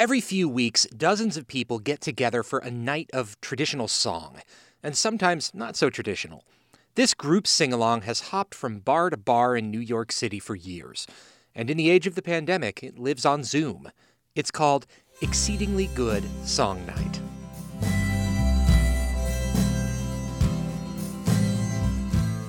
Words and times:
Every 0.00 0.22
few 0.22 0.48
weeks, 0.48 0.86
dozens 0.96 1.36
of 1.36 1.46
people 1.46 1.78
get 1.78 2.00
together 2.00 2.42
for 2.42 2.60
a 2.60 2.70
night 2.70 3.10
of 3.12 3.38
traditional 3.42 3.86
song, 3.86 4.38
and 4.82 4.96
sometimes 4.96 5.52
not 5.52 5.76
so 5.76 5.90
traditional. 5.90 6.46
This 6.94 7.12
group 7.12 7.46
sing 7.46 7.70
along 7.70 8.00
has 8.08 8.30
hopped 8.30 8.54
from 8.54 8.78
bar 8.78 9.10
to 9.10 9.18
bar 9.18 9.58
in 9.58 9.70
New 9.70 9.78
York 9.78 10.10
City 10.10 10.38
for 10.38 10.54
years, 10.54 11.06
and 11.54 11.68
in 11.68 11.76
the 11.76 11.90
age 11.90 12.06
of 12.06 12.14
the 12.14 12.22
pandemic, 12.22 12.82
it 12.82 12.98
lives 12.98 13.26
on 13.26 13.44
Zoom. 13.44 13.90
It's 14.34 14.50
called 14.50 14.86
Exceedingly 15.20 15.88
Good 15.88 16.24
Song 16.46 16.86
Night. 16.86 17.20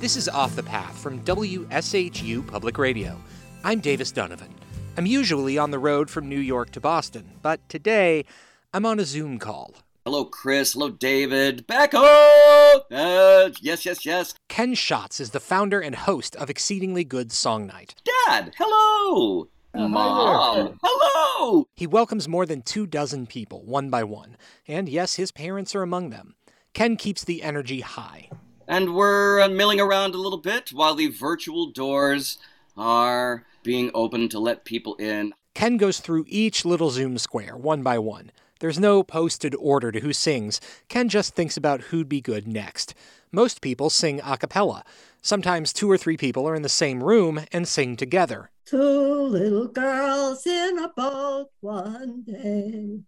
This 0.00 0.16
is 0.16 0.30
Off 0.30 0.56
the 0.56 0.62
Path 0.62 0.96
from 0.96 1.22
WSHU 1.26 2.46
Public 2.46 2.78
Radio. 2.78 3.20
I'm 3.62 3.80
Davis 3.80 4.12
Dunavin. 4.12 4.63
I'm 4.96 5.06
usually 5.06 5.58
on 5.58 5.72
the 5.72 5.78
road 5.80 6.08
from 6.08 6.28
New 6.28 6.38
York 6.38 6.70
to 6.70 6.80
Boston, 6.80 7.32
but 7.42 7.68
today 7.68 8.24
I'm 8.72 8.86
on 8.86 9.00
a 9.00 9.04
Zoom 9.04 9.40
call. 9.40 9.74
Hello, 10.04 10.24
Chris. 10.24 10.74
Hello, 10.74 10.88
David. 10.88 11.66
Back 11.66 11.94
home! 11.94 12.82
Uh, 12.92 13.50
yes, 13.60 13.84
yes, 13.84 14.06
yes. 14.06 14.34
Ken 14.48 14.74
Schatz 14.74 15.18
is 15.18 15.30
the 15.30 15.40
founder 15.40 15.80
and 15.80 15.96
host 15.96 16.36
of 16.36 16.48
Exceedingly 16.48 17.02
Good 17.02 17.32
Song 17.32 17.66
Night. 17.66 17.96
Dad, 18.04 18.52
hello! 18.56 19.48
Uh, 19.74 19.88
Mom, 19.88 20.78
hello! 20.80 21.66
He 21.74 21.88
welcomes 21.88 22.28
more 22.28 22.46
than 22.46 22.62
two 22.62 22.86
dozen 22.86 23.26
people, 23.26 23.64
one 23.64 23.90
by 23.90 24.04
one. 24.04 24.36
And 24.68 24.88
yes, 24.88 25.16
his 25.16 25.32
parents 25.32 25.74
are 25.74 25.82
among 25.82 26.10
them. 26.10 26.36
Ken 26.72 26.96
keeps 26.96 27.24
the 27.24 27.42
energy 27.42 27.80
high. 27.80 28.28
And 28.68 28.94
we're 28.94 29.48
milling 29.48 29.80
around 29.80 30.14
a 30.14 30.18
little 30.18 30.38
bit 30.38 30.70
while 30.72 30.94
the 30.94 31.08
virtual 31.08 31.72
doors 31.72 32.38
are 32.76 33.44
being 33.64 33.90
open 33.94 34.28
to 34.28 34.38
let 34.38 34.64
people 34.64 34.94
in. 34.96 35.34
Ken 35.56 35.76
goes 35.76 35.98
through 35.98 36.26
each 36.28 36.64
little 36.64 36.90
Zoom 36.90 37.18
square, 37.18 37.56
one 37.56 37.82
by 37.82 37.98
one. 37.98 38.30
There's 38.60 38.78
no 38.78 39.02
posted 39.02 39.54
order 39.58 39.90
to 39.90 40.00
who 40.00 40.12
sings. 40.12 40.60
Ken 40.88 41.08
just 41.08 41.34
thinks 41.34 41.56
about 41.56 41.82
who'd 41.82 42.08
be 42.08 42.20
good 42.20 42.46
next. 42.46 42.94
Most 43.32 43.60
people 43.60 43.90
sing 43.90 44.20
a 44.24 44.36
cappella. 44.36 44.84
Sometimes 45.20 45.72
two 45.72 45.90
or 45.90 45.98
three 45.98 46.16
people 46.16 46.48
are 46.48 46.54
in 46.54 46.62
the 46.62 46.68
same 46.68 47.02
room 47.02 47.40
and 47.50 47.66
sing 47.66 47.96
together. 47.96 48.50
Two 48.64 48.78
little 48.78 49.66
girls 49.66 50.46
in 50.46 50.78
a 50.78 50.88
boat 50.88 51.50
one 51.60 52.22
day. 52.22 53.00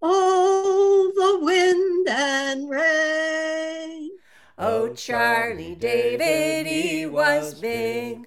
Oh, 0.00 1.12
the 1.14 1.44
wind 1.44 2.08
and 2.08 2.70
rain. 2.70 4.10
Oh, 4.56 4.94
Charlie 4.94 5.74
David, 5.74 6.66
he 6.66 7.06
was 7.06 7.54
big, 7.54 8.26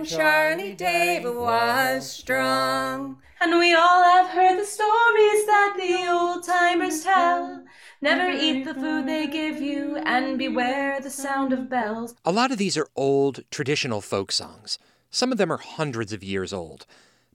and 0.00 0.08
Charlie 0.08 0.72
David 0.72 1.34
was 1.34 2.10
strong. 2.10 3.18
And 3.38 3.58
we 3.58 3.74
all 3.74 4.02
have 4.02 4.30
heard 4.30 4.58
the 4.58 4.64
stories 4.64 5.46
that 5.46 5.74
the 5.76 6.10
old 6.10 6.42
timers 6.42 7.04
tell. 7.04 7.64
Never 8.00 8.30
eat 8.30 8.64
the 8.64 8.72
food 8.72 9.06
they 9.06 9.26
give 9.26 9.60
you, 9.60 9.96
and 9.98 10.38
beware 10.38 11.00
the 11.02 11.10
sound 11.10 11.52
of 11.52 11.68
bells. 11.68 12.14
A 12.24 12.32
lot 12.32 12.50
of 12.50 12.56
these 12.56 12.78
are 12.78 12.88
old, 12.96 13.40
traditional 13.50 14.00
folk 14.00 14.32
songs. 14.32 14.78
Some 15.10 15.32
of 15.32 15.38
them 15.38 15.52
are 15.52 15.58
hundreds 15.58 16.14
of 16.14 16.24
years 16.24 16.54
old. 16.54 16.86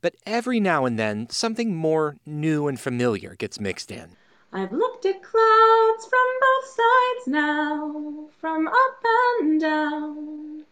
But 0.01 0.15
every 0.25 0.59
now 0.59 0.85
and 0.85 0.97
then, 0.97 1.29
something 1.29 1.75
more 1.75 2.17
new 2.25 2.67
and 2.67 2.79
familiar 2.79 3.35
gets 3.35 3.59
mixed 3.59 3.91
in. 3.91 4.17
I've 4.51 4.71
looked 4.71 5.05
at 5.05 5.21
clouds 5.21 6.05
from 6.07 6.27
both 6.41 6.65
sides 6.65 7.27
now, 7.27 8.29
from 8.39 8.67
up 8.67 9.03
and 9.39 9.61
down, 9.61 10.64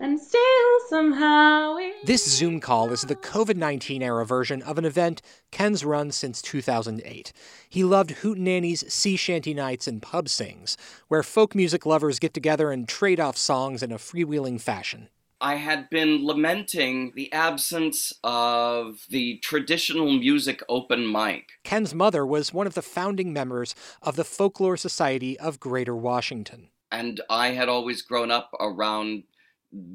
and 0.00 0.18
still 0.18 0.40
somehow. 0.88 1.76
This 2.04 2.24
Zoom 2.24 2.58
call 2.58 2.90
is 2.90 3.02
the 3.02 3.14
COVID 3.14 3.56
19 3.56 4.02
era 4.02 4.24
version 4.24 4.62
of 4.62 4.78
an 4.78 4.84
event 4.84 5.22
Ken's 5.50 5.84
run 5.84 6.10
since 6.10 6.42
2008. 6.42 7.32
He 7.68 7.84
loved 7.84 8.10
Hootenanny's 8.10 8.92
sea 8.92 9.16
shanty 9.16 9.54
nights 9.54 9.86
and 9.86 10.02
pub 10.02 10.28
sings, 10.28 10.76
where 11.08 11.22
folk 11.22 11.54
music 11.54 11.86
lovers 11.86 12.18
get 12.18 12.34
together 12.34 12.72
and 12.72 12.88
trade 12.88 13.20
off 13.20 13.36
songs 13.36 13.82
in 13.82 13.92
a 13.92 13.98
freewheeling 13.98 14.60
fashion. 14.60 15.08
I 15.42 15.54
had 15.54 15.88
been 15.88 16.26
lamenting 16.26 17.12
the 17.14 17.32
absence 17.32 18.12
of 18.22 19.06
the 19.08 19.38
traditional 19.38 20.12
music 20.12 20.62
open 20.68 21.10
mic. 21.10 21.52
Ken's 21.64 21.94
mother 21.94 22.26
was 22.26 22.52
one 22.52 22.66
of 22.66 22.74
the 22.74 22.82
founding 22.82 23.32
members 23.32 23.74
of 24.02 24.16
the 24.16 24.24
Folklore 24.24 24.76
Society 24.76 25.40
of 25.40 25.58
Greater 25.58 25.96
Washington. 25.96 26.68
And 26.92 27.22
I 27.30 27.52
had 27.52 27.68
always 27.68 28.02
grown 28.02 28.30
up 28.30 28.50
around 28.60 29.22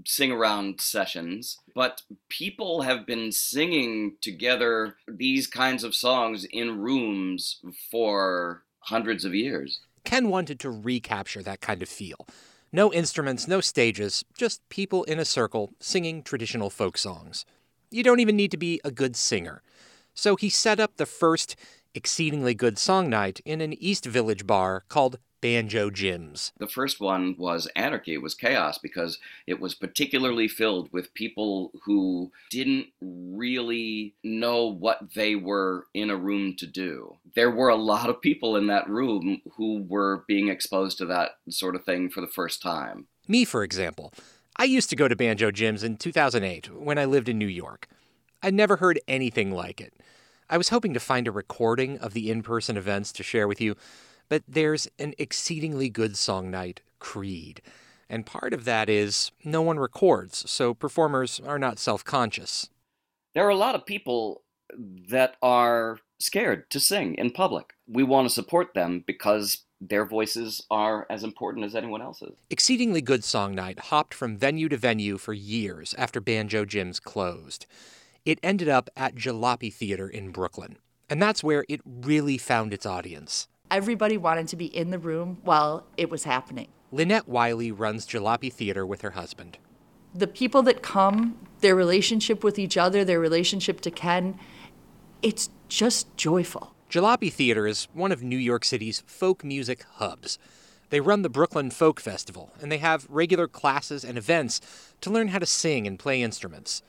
sing 0.05 0.31
around 0.31 0.79
sessions, 0.79 1.57
but 1.73 2.01
people 2.29 2.81
have 2.83 3.05
been 3.05 3.31
singing 3.31 4.15
together 4.21 4.95
these 5.07 5.47
kinds 5.47 5.83
of 5.83 5.95
songs 5.95 6.45
in 6.45 6.79
rooms 6.79 7.59
for 7.91 8.63
hundreds 8.79 9.25
of 9.25 9.35
years. 9.35 9.81
Ken 10.03 10.29
wanted 10.29 10.59
to 10.59 10.69
recapture 10.69 11.41
that 11.43 11.61
kind 11.61 11.81
of 11.81 11.89
feel. 11.89 12.27
No 12.71 12.91
instruments, 12.93 13.47
no 13.47 13.61
stages, 13.61 14.23
just 14.37 14.67
people 14.69 15.03
in 15.05 15.19
a 15.19 15.25
circle 15.25 15.71
singing 15.79 16.23
traditional 16.23 16.69
folk 16.69 16.97
songs. 16.97 17.45
You 17.89 18.03
don't 18.03 18.19
even 18.19 18.35
need 18.35 18.51
to 18.51 18.57
be 18.57 18.81
a 18.83 18.91
good 18.91 19.15
singer. 19.15 19.61
So 20.13 20.35
he 20.35 20.49
set 20.49 20.79
up 20.79 20.97
the 20.97 21.05
first 21.05 21.55
exceedingly 21.93 22.53
good 22.53 22.77
song 22.77 23.09
night 23.09 23.41
in 23.45 23.61
an 23.61 23.73
East 23.81 24.05
Village 24.05 24.45
bar 24.45 24.83
called 24.89 25.19
Banjo 25.45 25.91
Jim's. 25.91 26.53
The 26.57 26.65
first 26.65 26.99
one 26.99 27.35
was 27.37 27.67
anarchy, 27.75 28.15
it 28.15 28.21
was 28.23 28.33
chaos 28.33 28.79
because 28.79 29.19
it 29.45 29.59
was 29.59 29.75
particularly 29.75 30.47
filled 30.47 30.91
with 30.91 31.13
people 31.13 31.71
who 31.83 32.31
didn't 32.49 32.87
really 32.99 34.15
know 34.23 34.65
what 34.65 35.13
they 35.13 35.35
were 35.35 35.85
in 35.93 36.09
a 36.09 36.15
room 36.15 36.55
to 36.55 36.65
do. 36.65 37.17
There 37.35 37.51
were 37.51 37.69
a 37.69 37.75
lot 37.75 38.09
of 38.09 38.21
people 38.21 38.55
in 38.55 38.65
that 38.67 38.89
room 38.89 39.43
who 39.55 39.85
were 39.87 40.23
being 40.27 40.47
exposed 40.47 40.97
to 40.97 41.05
that 41.05 41.33
sort 41.47 41.75
of 41.75 41.83
thing 41.83 42.09
for 42.09 42.21
the 42.21 42.27
first 42.27 42.63
time. 42.63 43.05
Me, 43.27 43.45
for 43.45 43.63
example. 43.63 44.11
I 44.55 44.63
used 44.63 44.89
to 44.89 44.95
go 44.95 45.07
to 45.07 45.15
Banjo 45.15 45.51
Jim's 45.51 45.83
in 45.83 45.97
2008 45.97 46.73
when 46.75 46.97
I 46.97 47.05
lived 47.05 47.29
in 47.29 47.37
New 47.37 47.45
York. 47.45 47.87
I'd 48.41 48.55
never 48.55 48.77
heard 48.77 48.99
anything 49.07 49.51
like 49.51 49.79
it. 49.79 49.93
I 50.49 50.57
was 50.57 50.69
hoping 50.69 50.95
to 50.95 50.99
find 50.99 51.27
a 51.27 51.31
recording 51.31 51.99
of 51.99 52.13
the 52.13 52.31
in 52.31 52.41
person 52.41 52.77
events 52.77 53.11
to 53.11 53.21
share 53.21 53.47
with 53.47 53.61
you, 53.61 53.75
but 54.29 54.43
there's 54.47 54.87
an 54.99 55.13
exceedingly 55.17 55.89
good 55.89 56.17
song 56.17 56.49
night, 56.51 56.81
Creed. 56.99 57.61
And 58.09 58.25
part 58.25 58.53
of 58.53 58.65
that 58.65 58.89
is 58.89 59.31
no 59.43 59.61
one 59.61 59.79
records, 59.79 60.49
so 60.49 60.73
performers 60.73 61.41
are 61.45 61.59
not 61.59 61.79
self 61.79 62.03
conscious. 62.03 62.69
There 63.33 63.45
are 63.45 63.49
a 63.49 63.55
lot 63.55 63.75
of 63.75 63.85
people 63.85 64.43
that 65.09 65.35
are 65.41 65.99
scared 66.19 66.69
to 66.71 66.79
sing 66.79 67.15
in 67.15 67.31
public. 67.31 67.73
We 67.87 68.03
want 68.03 68.27
to 68.27 68.33
support 68.33 68.73
them 68.73 69.03
because 69.05 69.65
their 69.81 70.05
voices 70.05 70.65
are 70.71 71.05
as 71.09 71.23
important 71.23 71.65
as 71.65 71.75
anyone 71.75 72.01
else's. 72.01 72.35
Exceedingly 72.49 73.01
Good 73.01 73.23
Song 73.23 73.53
Night 73.53 73.79
hopped 73.79 74.13
from 74.13 74.37
venue 74.37 74.69
to 74.69 74.77
venue 74.77 75.17
for 75.17 75.33
years 75.33 75.93
after 75.97 76.21
Banjo 76.21 76.65
Jim's 76.65 76.99
closed. 76.99 77.65
It 78.25 78.39
ended 78.41 78.69
up 78.69 78.89
at 78.95 79.15
Jalopy 79.15 79.71
Theater 79.71 80.07
in 80.07 80.31
Brooklyn, 80.31 80.77
and 81.09 81.21
that's 81.21 81.43
where 81.43 81.65
it 81.69 81.81
really 81.85 82.37
found 82.37 82.73
its 82.73 82.85
audience. 82.85 83.47
Everybody 83.71 84.17
wanted 84.17 84.47
to 84.49 84.55
be 84.55 84.65
in 84.65 84.91
the 84.91 84.99
room 84.99 85.37
while 85.43 85.85
it 85.97 86.09
was 86.09 86.23
happening. 86.23 86.67
Lynette 86.91 87.27
Wiley 87.27 87.71
runs 87.71 88.05
Jalopy 88.05 88.51
Theater 88.51 88.85
with 88.85 89.01
her 89.01 89.11
husband. 89.11 89.57
The 90.13 90.27
people 90.27 90.61
that 90.63 90.81
come, 90.81 91.37
their 91.59 91.75
relationship 91.75 92.43
with 92.43 92.57
each 92.57 92.77
other, 92.77 93.03
their 93.03 93.19
relationship 93.19 93.81
to 93.81 93.91
Ken, 93.91 94.39
it's 95.21 95.49
just 95.67 96.15
joyful. 96.15 96.73
Jalopy 96.89 97.33
Theater 97.33 97.65
is 97.67 97.87
one 97.93 98.11
of 98.11 98.21
New 98.21 98.37
York 98.37 98.63
City's 98.63 99.03
folk 99.07 99.43
music 99.43 99.83
hubs. 99.95 100.37
They 100.91 100.99
run 101.01 101.23
the 101.23 101.29
Brooklyn 101.29 101.71
Folk 101.71 101.99
Festival, 101.99 102.53
and 102.61 102.71
they 102.71 102.77
have 102.77 103.07
regular 103.09 103.47
classes 103.47 104.05
and 104.05 104.17
events 104.17 104.61
to 105.01 105.09
learn 105.09 105.29
how 105.29 105.39
to 105.39 105.45
sing 105.45 105.87
and 105.87 105.97
play 105.97 106.21
instruments. 106.21 106.83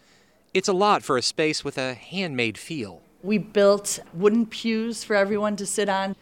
It's 0.52 0.68
a 0.68 0.74
lot 0.74 1.02
for 1.02 1.16
a 1.16 1.22
space 1.22 1.64
with 1.64 1.78
a 1.78 1.94
handmade 1.94 2.58
feel. 2.58 3.02
We 3.22 3.38
built 3.38 3.98
wooden 4.12 4.46
pews 4.46 5.02
for 5.02 5.16
everyone 5.16 5.56
to 5.56 5.66
sit 5.66 5.88
on, 5.88 6.14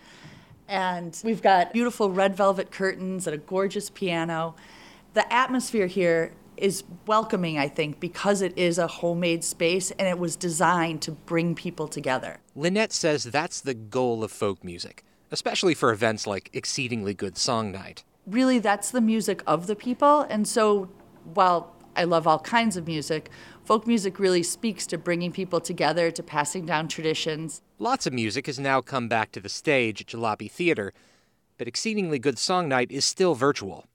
and 0.69 1.21
we've 1.25 1.43
got 1.43 1.73
beautiful 1.73 2.11
red 2.11 2.37
velvet 2.37 2.71
curtains 2.71 3.27
and 3.27 3.35
a 3.35 3.39
gorgeous 3.39 3.91
piano. 3.91 4.55
The 5.15 5.31
atmosphere 5.33 5.87
here 5.87 6.33
is 6.57 6.85
welcoming, 7.07 7.59
I 7.59 7.69
think, 7.69 8.01
because 8.01 8.41
it 8.41 8.57
is 8.57 8.79
a 8.79 8.87
homemade 8.87 9.45
space 9.45 9.91
and 9.93 10.09
it 10.09 10.19
was 10.19 10.37
designed 10.37 11.03
to 11.03 11.13
bring 11.13 11.55
people 11.55 11.89
together. 11.89 12.39
Lynette 12.55 12.93
says 12.93 13.25
that's 13.25 13.61
the 13.61 13.75
goal 13.75 14.23
of 14.23 14.31
folk 14.31 14.63
music, 14.63 15.05
especially 15.31 15.75
for 15.75 15.93
events 15.93 16.27
like 16.27 16.51
Exceedingly 16.53 17.15
Good 17.15 17.37
Song 17.37 17.73
Night. 17.73 18.05
Really, 18.27 18.59
that's 18.59 18.91
the 18.91 19.01
music 19.01 19.43
of 19.47 19.67
the 19.67 19.77
people, 19.77 20.23
and 20.31 20.49
so 20.49 20.89
while 21.35 21.75
I 21.97 22.05
love 22.05 22.27
all 22.27 22.39
kinds 22.39 22.77
of 22.77 22.87
music, 22.87 23.31
folk 23.65 23.87
music 23.87 24.19
really 24.19 24.43
speaks 24.43 24.87
to 24.87 24.99
bringing 24.99 25.33
people 25.33 25.61
together, 25.61 26.11
to 26.11 26.23
passing 26.23 26.67
down 26.67 26.89
traditions. 26.89 27.63
Lots 27.79 28.07
of 28.07 28.13
music 28.13 28.47
has 28.47 28.59
now 28.59 28.81
come 28.81 29.09
back 29.09 29.33
to 29.33 29.41
the 29.41 29.49
stage 29.49 30.01
at 30.01 30.07
Jalopy 30.09 30.51
Theater, 30.51 30.93
but 31.59 31.67
Exceedingly 31.67 32.19
Good 32.19 32.39
Song 32.39 32.69
Night 32.69 32.91
is 32.91 33.05
still 33.05 33.35
virtual. 33.35 33.87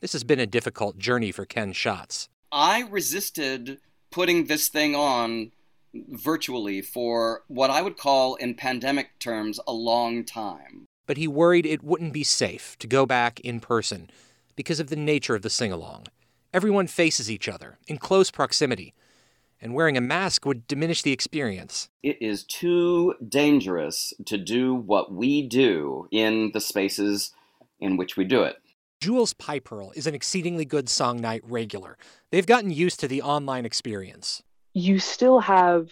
This 0.00 0.12
has 0.12 0.24
been 0.24 0.40
a 0.40 0.46
difficult 0.46 0.98
journey 0.98 1.32
for 1.32 1.44
Ken 1.44 1.72
Schatz. 1.72 2.28
I 2.52 2.82
resisted 2.82 3.78
putting 4.10 4.46
this 4.46 4.68
thing 4.68 4.94
on 4.94 5.52
virtually 5.94 6.82
for 6.82 7.42
what 7.48 7.70
I 7.70 7.82
would 7.82 7.96
call, 7.96 8.34
in 8.36 8.54
pandemic 8.54 9.18
terms, 9.18 9.58
a 9.66 9.72
long 9.72 10.24
time. 10.24 10.84
But 11.06 11.16
he 11.16 11.26
worried 11.26 11.66
it 11.66 11.82
wouldn't 11.82 12.12
be 12.12 12.24
safe 12.24 12.76
to 12.78 12.86
go 12.86 13.06
back 13.06 13.40
in 13.40 13.60
person 13.60 14.10
because 14.56 14.78
of 14.78 14.88
the 14.88 14.96
nature 14.96 15.34
of 15.34 15.42
the 15.42 15.50
sing 15.50 15.72
along. 15.72 16.06
Everyone 16.52 16.86
faces 16.86 17.30
each 17.30 17.48
other 17.48 17.78
in 17.86 17.98
close 17.98 18.30
proximity, 18.30 18.94
and 19.66 19.74
wearing 19.74 19.96
a 19.96 20.00
mask 20.00 20.46
would 20.46 20.64
diminish 20.68 21.02
the 21.02 21.10
experience. 21.10 21.88
It 22.04 22.22
is 22.22 22.44
too 22.44 23.14
dangerous 23.28 24.14
to 24.26 24.38
do 24.38 24.72
what 24.72 25.12
we 25.12 25.42
do 25.42 26.06
in 26.12 26.52
the 26.54 26.60
spaces 26.60 27.34
in 27.80 27.96
which 27.96 28.16
we 28.16 28.22
do 28.22 28.44
it. 28.44 28.58
Jules 29.00 29.34
Piperl 29.34 29.90
is 29.96 30.06
an 30.06 30.14
exceedingly 30.14 30.64
good 30.64 30.88
song 30.88 31.20
night 31.20 31.42
regular. 31.44 31.98
They've 32.30 32.46
gotten 32.46 32.70
used 32.70 33.00
to 33.00 33.08
the 33.08 33.22
online 33.22 33.66
experience. 33.66 34.40
You 34.72 35.00
still 35.00 35.40
have 35.40 35.88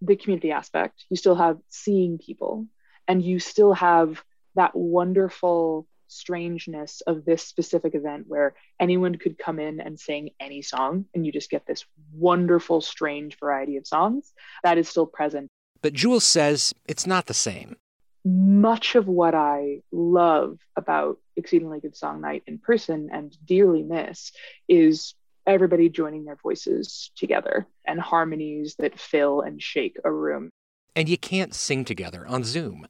the 0.00 0.16
community 0.16 0.50
aspect, 0.50 1.04
you 1.10 1.18
still 1.18 1.34
have 1.34 1.58
seeing 1.68 2.16
people, 2.16 2.64
and 3.06 3.22
you 3.22 3.40
still 3.40 3.74
have 3.74 4.24
that 4.54 4.74
wonderful 4.74 5.86
strangeness 6.08 7.00
of 7.06 7.24
this 7.24 7.44
specific 7.44 7.94
event 7.94 8.24
where 8.28 8.54
anyone 8.80 9.16
could 9.16 9.38
come 9.38 9.58
in 9.58 9.80
and 9.80 9.98
sing 9.98 10.30
any 10.40 10.62
song 10.62 11.06
and 11.14 11.24
you 11.26 11.32
just 11.32 11.50
get 11.50 11.66
this 11.66 11.84
wonderful 12.12 12.80
strange 12.80 13.38
variety 13.38 13.76
of 13.76 13.86
songs 13.86 14.32
that 14.62 14.78
is 14.78 14.88
still 14.88 15.06
present. 15.06 15.48
But 15.82 15.92
jules 15.92 16.24
says 16.24 16.72
it's 16.86 17.06
not 17.06 17.26
the 17.26 17.34
same. 17.34 17.76
Much 18.24 18.96
of 18.96 19.06
what 19.06 19.34
i 19.34 19.80
love 19.92 20.58
about 20.76 21.18
exceedingly 21.36 21.80
good 21.80 21.96
song 21.96 22.20
night 22.20 22.42
in 22.46 22.58
person 22.58 23.08
and 23.12 23.36
dearly 23.46 23.82
miss 23.82 24.32
is 24.68 25.14
everybody 25.46 25.88
joining 25.88 26.24
their 26.24 26.36
voices 26.36 27.12
together 27.16 27.66
and 27.86 28.00
harmonies 28.00 28.74
that 28.78 28.98
fill 28.98 29.42
and 29.42 29.62
shake 29.62 29.96
a 30.04 30.10
room. 30.10 30.50
And 30.96 31.08
you 31.08 31.16
can't 31.16 31.54
sing 31.54 31.84
together 31.84 32.26
on 32.26 32.42
zoom. 32.42 32.88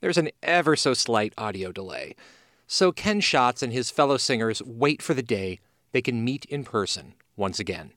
There's 0.00 0.18
an 0.18 0.30
ever 0.42 0.76
so 0.76 0.92
slight 0.92 1.32
audio 1.38 1.72
delay 1.72 2.14
so 2.66 2.92
Ken 2.92 3.20
Schatz 3.20 3.62
and 3.62 3.72
his 3.72 3.90
fellow 3.90 4.16
singers 4.16 4.62
wait 4.62 5.02
for 5.02 5.14
the 5.14 5.22
day 5.22 5.60
they 5.92 6.02
can 6.02 6.24
meet 6.24 6.44
in 6.46 6.64
person 6.64 7.14
once 7.36 7.58
again. 7.58 7.92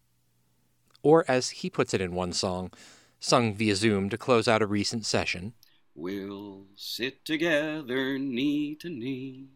Or, 1.01 1.25
as 1.27 1.49
he 1.49 1.69
puts 1.69 1.93
it 1.93 2.01
in 2.01 2.13
one 2.13 2.33
song, 2.33 2.71
sung 3.19 3.53
via 3.53 3.75
Zoom 3.75 4.09
to 4.09 4.17
close 4.17 4.47
out 4.47 4.61
a 4.61 4.67
recent 4.67 5.05
session, 5.05 5.53
We'll 5.95 6.65
sit 6.75 7.25
together 7.25 8.19
knee 8.19 8.75
to 8.75 8.87
knee, 8.89 9.47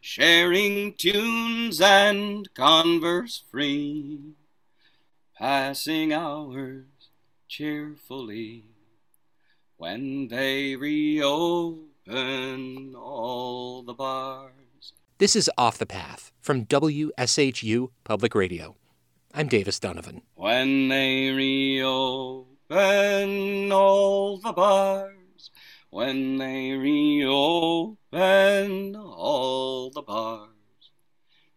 sharing 0.00 0.94
tunes 0.94 1.80
and 1.80 2.48
converse 2.54 3.42
free, 3.50 4.34
passing 5.36 6.12
hours 6.12 6.84
cheerfully 7.48 8.66
when 9.78 10.28
they 10.28 10.76
reopen 10.76 11.95
open 12.08 12.94
all 12.94 13.82
the 13.82 13.92
bars. 13.94 14.92
This 15.18 15.34
is 15.34 15.50
Off 15.58 15.78
the 15.78 15.86
Path 15.86 16.30
from 16.40 16.66
WSHU 16.66 17.88
Public 18.04 18.34
Radio. 18.34 18.76
I'm 19.34 19.48
Davis 19.48 19.80
Dunavin. 19.80 20.22
When 20.34 20.88
they 20.88 21.30
reopen 21.30 22.52
all 23.72 24.38
the 24.38 24.52
bars, 24.52 25.50
when 25.90 26.36
they 26.38 26.72
reopen 26.72 28.06
all 28.96 29.90
the 29.90 30.02
bars, 30.02 30.48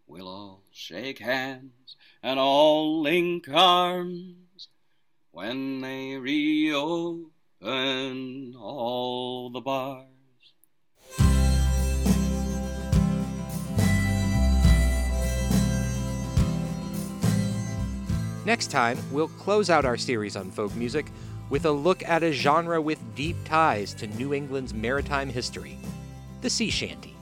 we'll 0.07 0.27
all 0.27 0.63
shake 0.71 1.19
hands 1.19 1.95
and 2.23 2.39
all 2.39 3.01
link 3.01 3.47
arms 3.49 4.69
when 5.31 5.81
they 5.81 6.17
reopen 6.17 7.35
all 8.57 9.49
the 9.51 9.61
bars. 9.61 10.07
Next 18.49 18.71
time, 18.71 18.97
we'll 19.11 19.27
close 19.27 19.69
out 19.69 19.85
our 19.85 19.95
series 19.95 20.35
on 20.35 20.49
folk 20.49 20.75
music 20.75 21.11
with 21.51 21.65
a 21.65 21.71
look 21.71 22.01
at 22.01 22.23
a 22.23 22.31
genre 22.31 22.81
with 22.81 22.97
deep 23.13 23.35
ties 23.45 23.93
to 23.93 24.07
New 24.07 24.33
England's 24.33 24.73
maritime 24.73 25.29
history 25.29 25.77
the 26.41 26.49
sea 26.49 26.71
shanty. 26.71 27.19